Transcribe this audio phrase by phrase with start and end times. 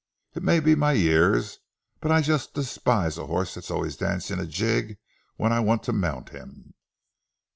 [0.33, 1.59] It may be my years,
[1.99, 4.97] but I just despise a horse that's always dancing a jig
[5.35, 6.73] when I want to mount him."